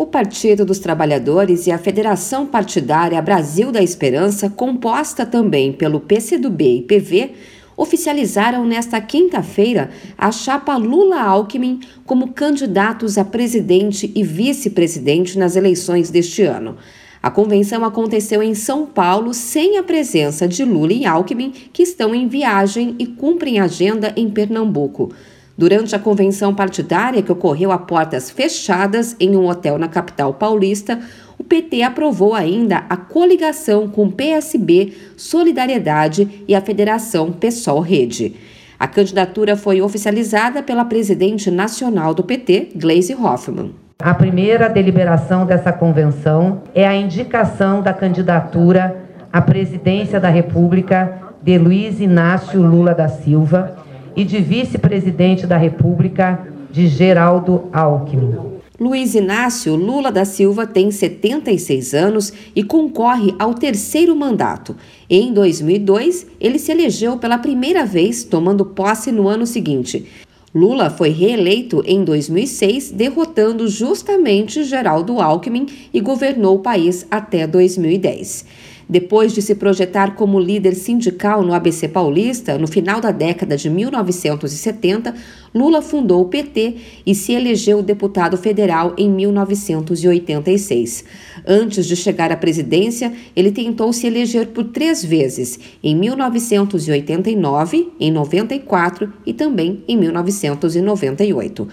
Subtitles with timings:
[0.00, 6.78] O Partido dos Trabalhadores e a Federação Partidária Brasil da Esperança, composta também pelo PCdoB
[6.78, 7.32] e PV,
[7.76, 16.44] oficializaram nesta quinta-feira a chapa Lula-Alckmin como candidatos a presidente e vice-presidente nas eleições deste
[16.44, 16.78] ano.
[17.22, 22.14] A convenção aconteceu em São Paulo sem a presença de Lula e Alckmin, que estão
[22.14, 25.12] em viagem e cumprem agenda em Pernambuco.
[25.60, 30.98] Durante a convenção partidária, que ocorreu a portas fechadas em um hotel na capital paulista,
[31.36, 38.36] o PT aprovou ainda a coligação com PSB, Solidariedade e a Federação PSOL Rede.
[38.78, 43.74] A candidatura foi oficializada pela presidente nacional do PT, Gleisi Hoffmann.
[43.98, 48.96] A primeira deliberação dessa convenção é a indicação da candidatura
[49.30, 56.46] à presidência da República de Luiz Inácio Lula da Silva e de vice-presidente da República
[56.70, 58.60] de Geraldo Alckmin.
[58.80, 64.74] Luiz Inácio Lula da Silva tem 76 anos e concorre ao terceiro mandato.
[65.08, 70.06] Em 2002, ele se elegeu pela primeira vez, tomando posse no ano seguinte.
[70.54, 78.46] Lula foi reeleito em 2006, derrotando justamente Geraldo Alckmin e governou o país até 2010.
[78.90, 83.70] Depois de se projetar como líder sindical no ABC Paulista, no final da década de
[83.70, 85.14] 1970,
[85.54, 86.74] Lula fundou o PT
[87.06, 91.04] e se elegeu deputado federal em 1986.
[91.46, 98.10] Antes de chegar à presidência, ele tentou se eleger por três vezes, em 1989, em
[98.10, 101.68] 94 e também em 1998.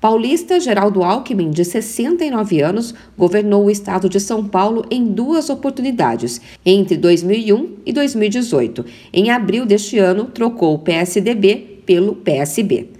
[0.00, 6.40] Paulista Geraldo Alckmin, de 69 anos, governou o estado de São Paulo em duas oportunidades,
[6.64, 8.84] entre 2001 e 2018.
[9.12, 12.90] Em abril deste ano, trocou o PSDB pelo PSB.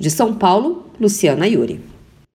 [0.00, 1.82] De São Paulo, Luciana Yuri.